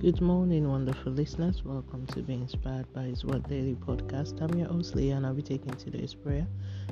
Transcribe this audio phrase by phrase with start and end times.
[0.00, 1.62] Good morning, wonderful listeners.
[1.62, 4.40] Welcome to Be Inspired by His Word Daily Podcast.
[4.40, 6.46] I'm your host, Leah, and I'll be taking today's prayer.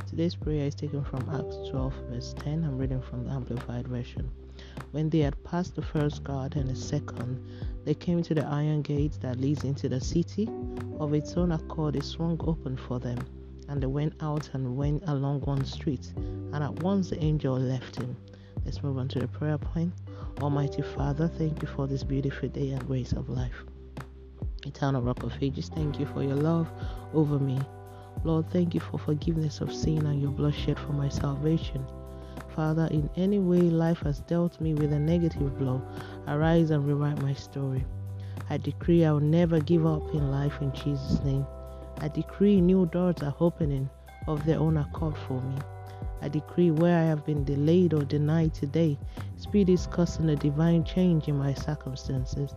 [0.06, 2.64] Today's prayer is taken from Acts 12, verse 10.
[2.64, 4.30] I'm reading from the Amplified Version.
[4.90, 7.42] When they had passed the first guard and the second,
[7.86, 10.46] they came to the iron gate that leads into the city.
[11.00, 13.20] Of its own accord, it swung open for them,
[13.70, 17.96] and they went out and went along one street, and at once the angel left
[17.96, 18.14] him.
[18.66, 19.94] Let's move on to the prayer point.
[20.40, 23.64] Almighty Father, thank you for this beautiful day and grace of life.
[24.64, 26.68] Eternal Rock of Ages, thank you for your love
[27.12, 27.58] over me.
[28.22, 31.84] Lord, thank you for forgiveness of sin and your blood shed for my salvation.
[32.54, 35.82] Father, in any way life has dealt me with a negative blow,
[36.28, 37.84] arise and rewrite my story.
[38.48, 41.46] I decree I will never give up in life in Jesus' name.
[42.00, 43.90] I decree new doors are opening
[44.28, 45.56] of their own accord for me.
[46.20, 48.98] I decree where I have been delayed or denied today,
[49.36, 52.54] speed is causing a divine change in my circumstances.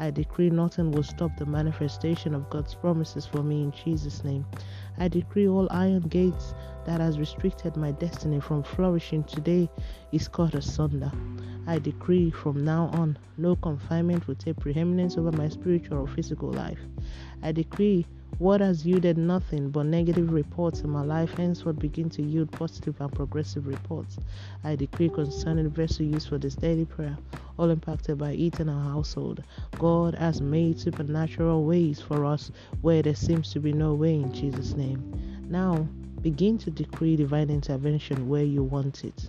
[0.00, 4.44] I decree nothing will stop the manifestation of God's promises for me in Jesus' name.
[4.98, 9.70] I decree all iron gates that has restricted my destiny from flourishing today
[10.10, 11.12] is cut asunder.
[11.66, 16.50] I decree from now on no confinement will take preeminence over my spiritual or physical
[16.50, 16.80] life.
[17.42, 18.06] I decree
[18.38, 23.00] what has yielded nothing but negative reports in my life henceforth begin to yield positive
[23.00, 24.18] and progressive reports.
[24.64, 27.16] I decree concerning vessel used for this daily prayer,
[27.58, 29.44] all impacted by it in our household.
[29.78, 34.32] God has made supernatural ways for us where there seems to be no way in
[34.32, 35.46] Jesus' name.
[35.48, 35.86] Now,
[36.20, 39.28] begin to decree divine intervention where you want it.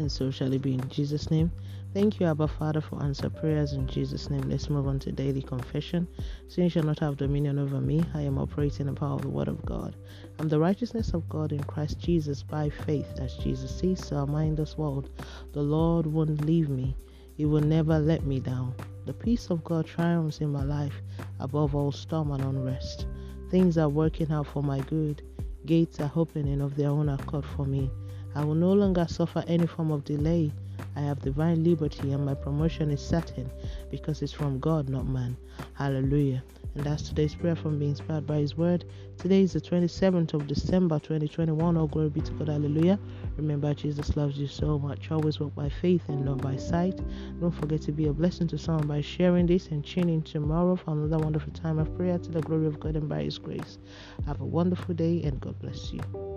[0.00, 1.52] And so shall it be in Jesus' name.
[1.92, 4.48] Thank you, Abba Father, for answer prayers in Jesus' name.
[4.48, 6.08] Let's move on to daily confession.
[6.48, 8.02] Sin shall not have dominion over me.
[8.14, 9.96] I am operating in the power of the Word of God.
[10.38, 14.34] I'm the righteousness of God in Christ Jesus by faith, as Jesus sees, so am
[14.34, 15.10] I in this world.
[15.52, 16.96] The Lord won't leave me.
[17.36, 18.74] He will never let me down.
[19.04, 21.02] The peace of God triumphs in my life
[21.40, 23.06] above all storm and unrest.
[23.50, 25.22] Things are working out for my good.
[25.66, 27.90] Gates are opening of their own accord for me.
[28.34, 30.52] I will no longer suffer any form of delay.
[30.96, 33.50] I have divine liberty and my promotion is certain
[33.90, 35.36] because it's from God, not man.
[35.74, 36.42] Hallelujah.
[36.74, 38.84] And that's today's prayer from being inspired by His Word.
[39.18, 41.76] Today is the 27th of December 2021.
[41.76, 42.48] All glory be to God.
[42.48, 42.98] Hallelujah.
[43.36, 45.10] Remember, Jesus loves you so much.
[45.10, 47.00] Always walk by faith and not by sight.
[47.40, 50.76] Don't forget to be a blessing to someone by sharing this and tuning in tomorrow
[50.76, 53.78] for another wonderful time of prayer to the glory of God and by His grace.
[54.26, 56.29] Have a wonderful day and God bless you.